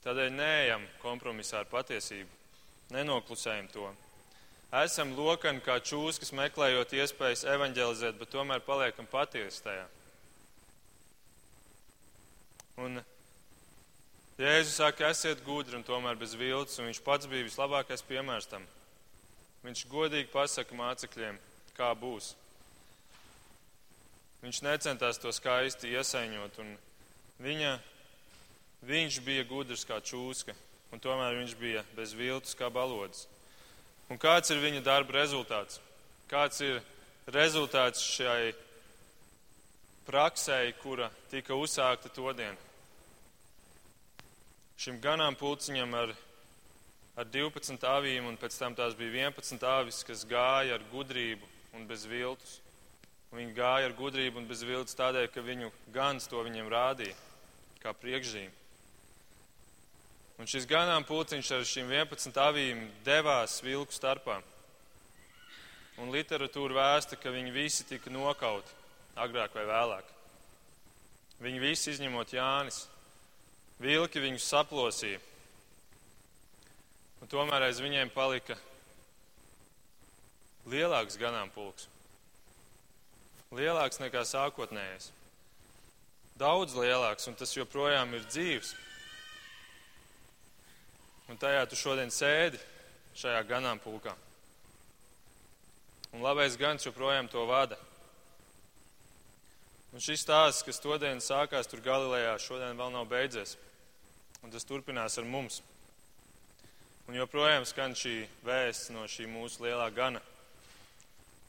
[0.05, 2.31] Tādēļ neejam kompromisā ar patiesību,
[2.95, 3.89] nenoklusējam to.
[4.83, 9.87] Esam lokani kā čūskas, meklējot iespējas evanģelizēt, bet tomēr paliekam patiesi tajā.
[12.85, 13.01] Un
[14.39, 18.63] Jēzus saka, esiet gudri un tomēr bez viltus, un viņš pats bija vislabākais piemērs tam.
[19.65, 21.41] Viņš godīgi pasaka mācekļiem,
[21.75, 22.37] kā būs.
[24.43, 26.77] Viņš necentās to skaisti iesaņot un
[27.43, 27.73] viņa,
[28.87, 30.55] viņš bija gudrs kā čūska,
[30.95, 33.27] un tomēr viņš bija bez viltus kā balodis.
[34.09, 35.81] Un kāds ir viņa darba rezultāts?
[36.31, 36.79] Kāds ir
[37.35, 38.55] rezultāts šai
[40.07, 42.57] praksē, kura tika uzsākta to dienu?
[44.79, 46.15] Šim ganām pulciņam ar,
[47.19, 51.91] ar 12 avīm, un pēc tam tās bija 11 avis, kas gāja ar gudrību un
[51.91, 52.61] bez viltus.
[53.29, 57.17] Viņi gāja ar gudrību un bez viltus tādēļ, ka viņu gans to viņiem rādīja
[57.83, 58.55] kā priekšzīme.
[60.39, 64.39] Un šis ganām pulciņš ar šīm 11 avīm devās vilku starpā.
[65.99, 68.77] Un literatūra vēsta, ka viņi visi tika nokauti
[69.19, 70.15] agrāk vai vēlāk.
[71.43, 72.85] Viņi visi izņemot Jānis.
[73.83, 75.19] Vilki viņus saplosīja.
[77.19, 78.55] Un tomēr aiz viņiem palika
[80.71, 81.91] lielāks ganāmpulks.
[83.49, 85.09] Lielāks nekā sākotnējais.
[86.39, 88.75] Daudz lielāks, un tas joprojām ir dzīves.
[91.33, 92.61] Un tajā tu šodien sēdi
[93.17, 94.13] šajā ganāmpulkā.
[96.13, 97.77] Un labais gans joprojām to vada.
[99.97, 103.57] Un šis stāsts, kas todien sākās tur Galilejā, šodien vēl nav beidzies.
[104.45, 105.63] Un tas turpinās ar mums.
[107.09, 110.21] Un joprojām skan šī vēsts no šī mūsu lielā gana.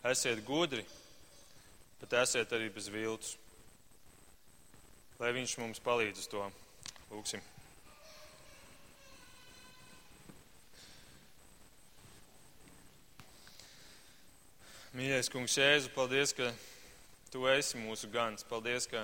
[0.08, 0.86] Esiet gudri,
[2.00, 3.38] bet esiet arī bez viltus.
[5.20, 6.44] Lai viņš mums palīdz uz to.
[7.12, 7.44] Lūksim.
[14.96, 16.48] Mīļais kungs, Jēzu, paldies, ka
[17.30, 18.48] tu esi mūsu gans.
[18.48, 19.04] Paldies, ka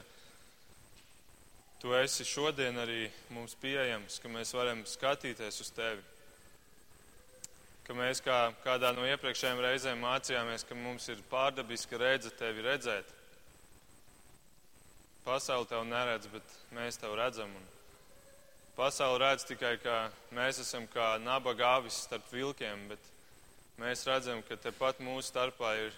[1.84, 6.15] tu esi šodien arī mums pieejams, ka mēs varam skatīties uz tevi.
[7.86, 13.12] Ka mēs kā kādā no iepriekšējām reizēm mācījāmies, ka mums ir pārdabiska redze tevi redzēt.
[15.26, 17.54] Pasauli tev neredz, bet mēs tev redzam.
[17.54, 17.68] Un
[18.78, 20.00] pasauli redz tikai, ka
[20.34, 23.12] mēs esam kā nabaga avis starp vilkiem, bet
[23.78, 25.94] mēs redzam, ka tepat mūsu starpā ir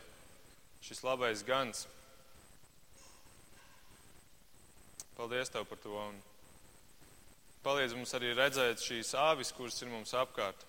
[0.84, 1.88] šis labais gans.
[5.18, 5.96] Paldies Tev par to.
[5.98, 6.20] Un
[7.64, 10.68] palīdz mums arī redzēt šīs āvis, kuras ir mums apkārt.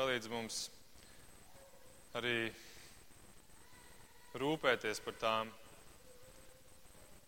[0.00, 0.58] Palīdz mums
[2.16, 2.48] arī
[4.40, 5.50] rūpēties par tām.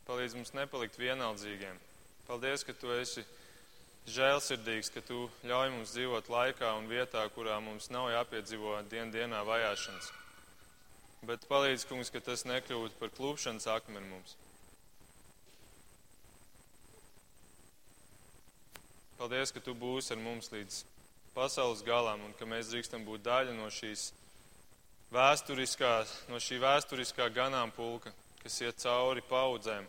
[0.06, 1.76] Palīdz mums nepalikt vienaldzīgiem.
[2.24, 3.26] Paldies, ka Tu esi
[4.08, 9.42] žēlsirdīgs, ka tu ļauj mums dzīvot laikā un vietā, kurā mums nav jāpiedzīvo dien dienā
[9.46, 10.08] vajāšanas.
[11.28, 14.34] Bet palīdz, kungs, ka tas nekļūtu par klūpšanas akmeni mums.
[19.20, 20.80] Paldies, ka tu būsi ar mums līdz
[21.34, 24.10] pasaules galam un ka mēs drīkstam būt daļa no šīs
[25.12, 25.94] vēsturiskā,
[26.32, 28.12] no šī vēsturiskā ganāmpulka,
[28.42, 29.88] kas iet cauri paudzēm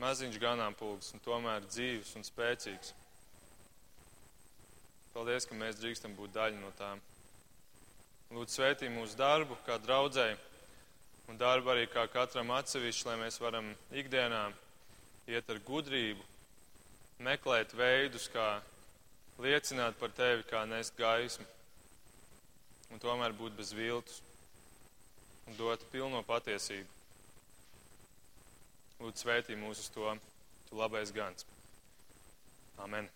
[0.00, 2.92] maziņš ganāmpulks un tomēr dzīves un spēcīgs.
[5.14, 7.00] Paldies, ka mēs drīkstam būt daļa no tām.
[8.36, 10.36] Lūdzu, svētī mūsu darbu, kā draudzēji,
[11.30, 14.42] un darbu arī kā katram atsevišķi, lai mēs varam ikdienā
[15.32, 16.26] iet ar gudrību,
[17.24, 18.58] meklēt veidus, kā
[19.42, 21.46] liecināt par tevi, kā nest gaismu,
[22.92, 24.22] un tomēr būt bez viltus
[25.46, 26.88] un dot pilno patiesību.
[28.96, 30.16] Lūdzu, svētī mūs uz to,
[30.70, 31.46] tu labais gans.
[32.82, 33.15] Amen.